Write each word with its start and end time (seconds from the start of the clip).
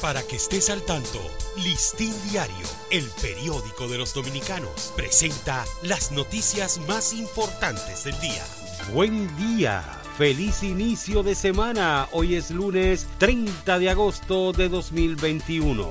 Para 0.00 0.22
que 0.22 0.36
estés 0.36 0.68
al 0.68 0.82
tanto, 0.82 1.20
Listín 1.56 2.12
Diario, 2.30 2.66
el 2.90 3.08
periódico 3.22 3.88
de 3.88 3.96
los 3.96 4.12
dominicanos, 4.12 4.92
presenta 4.94 5.64
las 5.82 6.12
noticias 6.12 6.78
más 6.86 7.14
importantes 7.14 8.04
del 8.04 8.18
día. 8.20 8.44
Buen 8.92 9.34
día, 9.38 9.82
feliz 10.18 10.62
inicio 10.62 11.22
de 11.22 11.34
semana. 11.34 12.08
Hoy 12.12 12.34
es 12.34 12.50
lunes 12.50 13.06
30 13.16 13.78
de 13.78 13.88
agosto 13.88 14.52
de 14.52 14.68
2021. 14.68 15.90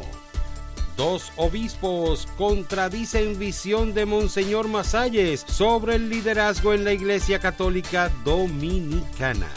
Dos 0.96 1.32
obispos 1.36 2.28
contradicen 2.38 3.40
visión 3.40 3.96
de 3.96 4.06
Monseñor 4.06 4.68
Masalles 4.68 5.44
sobre 5.48 5.96
el 5.96 6.10
liderazgo 6.10 6.74
en 6.74 6.86
la 6.86 6.94
Iglesia 6.94 7.40
Católica 7.40 8.12
Dominicana. 8.24 9.50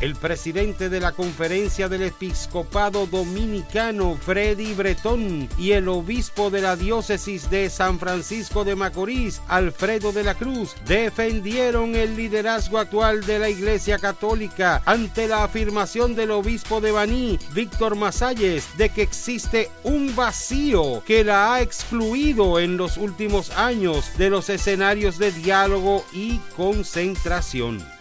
El 0.00 0.16
presidente 0.16 0.88
de 0.88 0.98
la 0.98 1.12
Conferencia 1.12 1.86
del 1.90 2.02
Episcopado 2.04 3.06
Dominicano, 3.06 4.16
Freddy 4.16 4.72
Bretón, 4.72 5.46
y 5.58 5.72
el 5.72 5.88
obispo 5.88 6.48
de 6.48 6.62
la 6.62 6.74
diócesis 6.74 7.50
de 7.50 7.68
San 7.68 7.98
Francisco 7.98 8.64
de 8.64 8.74
Macorís, 8.76 9.42
Alfredo 9.46 10.10
de 10.12 10.24
la 10.24 10.34
Cruz, 10.36 10.74
defendieron 10.86 11.94
el 11.96 12.16
liderazgo 12.16 12.78
actual 12.78 13.26
de 13.26 13.40
la 13.40 13.50
Iglesia 13.50 13.98
Católica 13.98 14.80
ante 14.86 15.28
la 15.28 15.44
afirmación 15.44 16.14
del 16.14 16.30
obispo 16.30 16.80
de 16.80 16.92
Baní, 16.92 17.38
Víctor 17.52 17.94
Masalles, 17.94 18.78
de 18.78 18.88
que 18.88 19.02
existe 19.02 19.70
un 19.84 20.16
vacío 20.16 21.04
que 21.04 21.24
la 21.24 21.52
ha 21.52 21.60
excluido 21.60 22.58
en 22.58 22.78
los 22.78 22.96
últimos 22.96 23.50
años 23.50 24.16
de 24.16 24.30
los 24.30 24.48
escenarios 24.48 25.18
de 25.18 25.30
diálogo 25.30 26.06
y 26.10 26.38
concentración. 26.56 27.99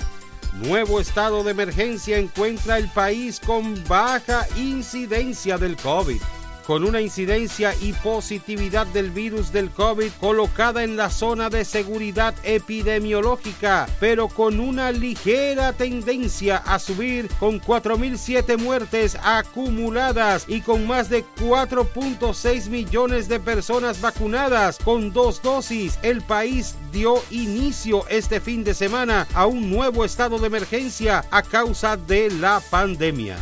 Nuevo 0.53 0.99
estado 0.99 1.43
de 1.43 1.51
emergencia 1.51 2.17
encuentra 2.17 2.77
el 2.77 2.89
país 2.89 3.39
con 3.39 3.81
baja 3.87 4.47
incidencia 4.57 5.57
del 5.57 5.77
COVID 5.77 6.21
con 6.69 6.83
una 6.83 7.01
incidencia 7.01 7.73
y 7.81 7.93
positividad 7.93 8.85
del 8.85 9.09
virus 9.09 9.51
del 9.51 9.71
COVID 9.71 10.11
colocada 10.19 10.83
en 10.83 10.97
la 10.97 11.09
zona 11.09 11.49
de 11.49 11.65
seguridad 11.65 12.35
epidemiológica, 12.43 13.87
pero 13.99 14.27
con 14.27 14.59
una 14.59 14.91
ligera 14.91 15.73
tendencia 15.73 16.57
a 16.57 16.77
subir 16.77 17.27
con 17.39 17.59
4.007 17.59 18.59
muertes 18.59 19.17
acumuladas 19.23 20.45
y 20.47 20.61
con 20.61 20.85
más 20.85 21.09
de 21.09 21.25
4.6 21.39 22.69
millones 22.69 23.27
de 23.27 23.39
personas 23.39 23.99
vacunadas 23.99 24.77
con 24.77 25.11
dos 25.11 25.41
dosis. 25.41 25.97
El 26.03 26.21
país 26.21 26.75
dio 26.91 27.15
inicio 27.31 28.07
este 28.09 28.39
fin 28.39 28.63
de 28.63 28.75
semana 28.75 29.27
a 29.33 29.47
un 29.47 29.71
nuevo 29.71 30.05
estado 30.05 30.37
de 30.37 30.45
emergencia 30.45 31.25
a 31.31 31.41
causa 31.41 31.97
de 31.97 32.29
la 32.29 32.61
pandemia. 32.69 33.37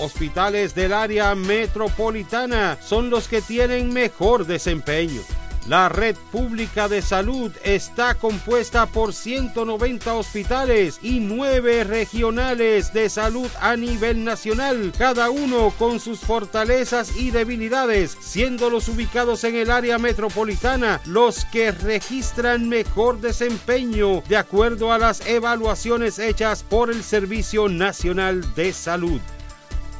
Hospitales 0.00 0.74
del 0.74 0.94
área 0.94 1.34
metropolitana 1.34 2.78
son 2.80 3.10
los 3.10 3.28
que 3.28 3.42
tienen 3.42 3.92
mejor 3.92 4.46
desempeño. 4.46 5.20
La 5.68 5.90
red 5.90 6.16
pública 6.32 6.88
de 6.88 7.02
salud 7.02 7.52
está 7.62 8.14
compuesta 8.14 8.86
por 8.86 9.12
190 9.12 10.14
hospitales 10.14 10.98
y 11.02 11.20
9 11.20 11.84
regionales 11.84 12.94
de 12.94 13.10
salud 13.10 13.48
a 13.60 13.76
nivel 13.76 14.24
nacional, 14.24 14.90
cada 14.96 15.28
uno 15.28 15.72
con 15.78 16.00
sus 16.00 16.20
fortalezas 16.20 17.14
y 17.16 17.30
debilidades, 17.30 18.16
siendo 18.20 18.70
los 18.70 18.88
ubicados 18.88 19.44
en 19.44 19.54
el 19.54 19.70
área 19.70 19.98
metropolitana 19.98 21.00
los 21.04 21.44
que 21.44 21.72
registran 21.72 22.68
mejor 22.68 23.20
desempeño 23.20 24.22
de 24.28 24.38
acuerdo 24.38 24.92
a 24.92 24.98
las 24.98 25.26
evaluaciones 25.26 26.18
hechas 26.18 26.62
por 26.62 26.90
el 26.90 27.04
Servicio 27.04 27.68
Nacional 27.68 28.54
de 28.54 28.72
Salud. 28.72 29.20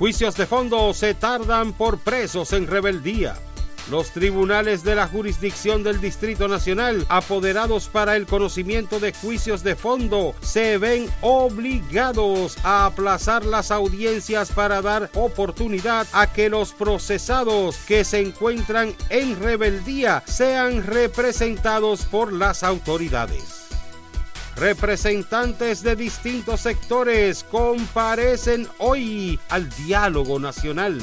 Juicios 0.00 0.34
de 0.34 0.46
fondo 0.46 0.94
se 0.94 1.12
tardan 1.12 1.74
por 1.74 1.98
presos 1.98 2.54
en 2.54 2.66
rebeldía. 2.66 3.36
Los 3.90 4.12
tribunales 4.12 4.82
de 4.82 4.94
la 4.94 5.06
jurisdicción 5.06 5.82
del 5.82 6.00
Distrito 6.00 6.48
Nacional, 6.48 7.04
apoderados 7.10 7.90
para 7.90 8.16
el 8.16 8.24
conocimiento 8.24 8.98
de 8.98 9.12
juicios 9.12 9.62
de 9.62 9.76
fondo, 9.76 10.34
se 10.40 10.78
ven 10.78 11.06
obligados 11.20 12.56
a 12.64 12.86
aplazar 12.86 13.44
las 13.44 13.70
audiencias 13.70 14.52
para 14.52 14.80
dar 14.80 15.10
oportunidad 15.12 16.06
a 16.14 16.32
que 16.32 16.48
los 16.48 16.72
procesados 16.72 17.76
que 17.86 18.02
se 18.02 18.20
encuentran 18.20 18.94
en 19.10 19.38
rebeldía 19.38 20.22
sean 20.24 20.82
representados 20.86 22.06
por 22.06 22.32
las 22.32 22.62
autoridades. 22.62 23.59
Representantes 24.56 25.82
de 25.82 25.96
distintos 25.96 26.60
sectores 26.60 27.44
comparecen 27.44 28.68
hoy 28.78 29.38
al 29.48 29.68
diálogo 29.70 30.38
nacional. 30.38 31.00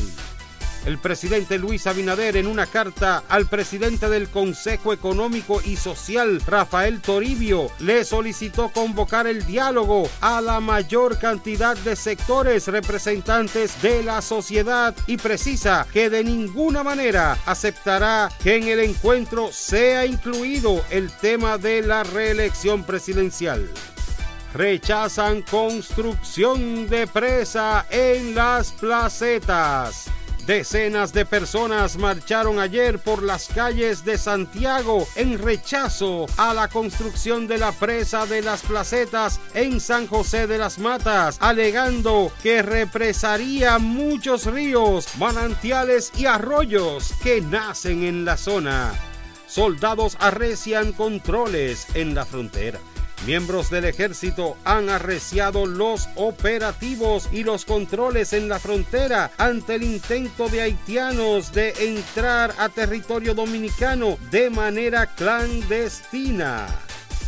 El 0.87 0.99
presidente 0.99 1.57
Luis 1.57 1.85
Abinader 1.85 2.37
en 2.37 2.47
una 2.47 2.65
carta 2.65 3.21
al 3.27 3.47
presidente 3.47 4.07
del 4.07 4.29
Consejo 4.29 4.93
Económico 4.93 5.59
y 5.61 5.75
Social, 5.75 6.41
Rafael 6.47 7.01
Toribio, 7.01 7.69
le 7.79 8.05
solicitó 8.05 8.69
convocar 8.69 9.27
el 9.27 9.45
diálogo 9.45 10.09
a 10.21 10.39
la 10.39 10.61
mayor 10.61 11.19
cantidad 11.19 11.75
de 11.75 11.97
sectores 11.97 12.69
representantes 12.69 13.81
de 13.81 14.01
la 14.01 14.21
sociedad 14.21 14.95
y 15.07 15.17
precisa 15.17 15.85
que 15.91 16.09
de 16.09 16.23
ninguna 16.23 16.83
manera 16.83 17.37
aceptará 17.45 18.29
que 18.41 18.55
en 18.55 18.69
el 18.69 18.79
encuentro 18.79 19.51
sea 19.51 20.05
incluido 20.05 20.85
el 20.89 21.11
tema 21.11 21.57
de 21.57 21.81
la 21.81 22.03
reelección 22.03 22.85
presidencial 22.85 23.69
rechazan 24.53 25.41
construcción 25.41 26.87
de 26.87 27.05
presa 27.05 27.85
en 27.91 28.33
las 28.33 28.71
placetas. 28.71 30.06
Decenas 30.47 31.11
de 31.11 31.25
personas 31.25 31.97
marcharon 31.97 32.57
ayer 32.57 32.99
por 32.99 33.21
las 33.21 33.49
calles 33.49 34.05
de 34.05 34.17
Santiago 34.17 35.05
en 35.17 35.37
rechazo 35.37 36.25
a 36.37 36.53
la 36.53 36.69
construcción 36.69 37.47
de 37.47 37.57
la 37.57 37.73
presa 37.73 38.25
de 38.25 38.41
las 38.41 38.61
placetas 38.61 39.41
en 39.53 39.81
San 39.81 40.07
José 40.07 40.47
de 40.47 40.57
las 40.57 40.79
Matas, 40.79 41.35
alegando 41.41 42.31
que 42.41 42.61
represaría 42.61 43.77
muchos 43.77 44.45
ríos, 44.45 45.17
manantiales 45.17 46.13
y 46.15 46.27
arroyos 46.27 47.11
que 47.21 47.41
nacen 47.41 48.05
en 48.05 48.23
la 48.23 48.37
zona. 48.37 48.93
Soldados 49.47 50.15
arrecian 50.17 50.93
controles 50.93 51.87
en 51.93 52.15
la 52.15 52.25
frontera. 52.25 52.79
Miembros 53.25 53.69
del 53.69 53.85
ejército 53.85 54.55
han 54.63 54.89
arreciado 54.89 55.65
los 55.65 56.07
operativos 56.15 57.27
y 57.31 57.43
los 57.43 57.65
controles 57.65 58.31
en 58.33 58.47
la 58.47 58.59
frontera 58.59 59.31
ante 59.37 59.75
el 59.75 59.83
intento 59.83 60.47
de 60.47 60.61
haitianos 60.61 61.51
de 61.51 61.73
entrar 61.79 62.53
a 62.57 62.69
territorio 62.69 63.33
dominicano 63.33 64.17
de 64.31 64.49
manera 64.49 65.07
clandestina. 65.07 66.67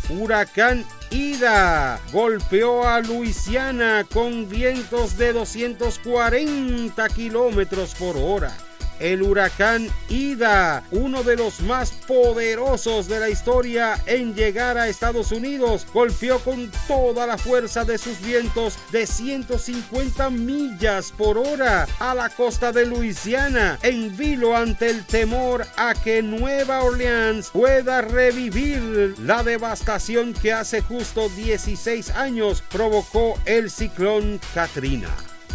Huracán 0.09 0.85
Ida 1.11 1.99
golpeó 2.13 2.87
a 2.87 2.99
Luisiana 3.01 4.05
con 4.11 4.47
vientos 4.47 5.17
de 5.17 5.33
240 5.33 7.09
kilómetros 7.09 7.95
por 7.95 8.15
hora 8.15 8.55
el 8.99 9.21
huracán 9.21 9.87
Ida, 10.09 10.83
uno 10.91 11.23
de 11.23 11.35
los 11.35 11.61
más 11.61 11.91
poderosos 11.91 13.07
de 13.07 13.19
la 13.19 13.29
historia 13.29 14.01
en 14.05 14.33
llegar 14.35 14.77
a 14.77 14.87
Estados 14.87 15.31
Unidos, 15.31 15.85
golpeó 15.93 16.39
con 16.39 16.71
toda 16.87 17.25
la 17.25 17.37
fuerza 17.37 17.85
de 17.85 17.97
sus 17.97 18.19
vientos 18.21 18.77
de 18.91 19.05
150 19.05 20.29
millas 20.29 21.11
por 21.11 21.37
hora 21.37 21.87
a 21.99 22.15
la 22.15 22.29
costa 22.29 22.71
de 22.71 22.85
Luisiana, 22.85 23.79
en 23.81 24.15
vilo 24.17 24.55
ante 24.55 24.89
el 24.89 25.05
temor 25.05 25.65
a 25.77 25.93
que 25.93 26.21
Nueva 26.21 26.83
Orleans 26.83 27.49
pueda 27.49 28.01
revivir 28.01 29.15
la 29.19 29.43
devastación 29.43 30.33
que 30.33 30.53
hace 30.53 30.81
justo 30.81 31.29
16 31.29 32.11
años 32.11 32.63
provocó 32.69 33.37
el 33.45 33.69
ciclón 33.69 34.39
Katrina. 34.53 35.28